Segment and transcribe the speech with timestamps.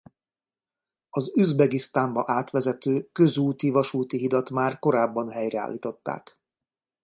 [1.09, 6.39] Az Üzbegisztánba átvezető közúti-vasúti hidat már korábban helyreállították.